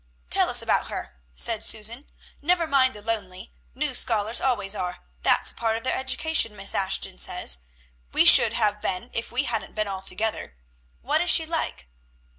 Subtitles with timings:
[0.31, 2.07] "Tell us about her," said Susan.
[2.41, 6.73] "Never mind the lonely; new scholars always are; that's a part of their education, Miss
[6.73, 7.59] Ashton says.
[8.11, 10.55] We should have been if we hadn't been all together.
[11.03, 11.87] What is she like?"